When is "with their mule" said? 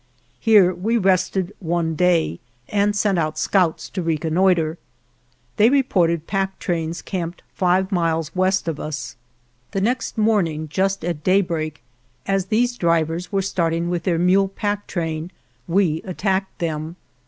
13.91-14.47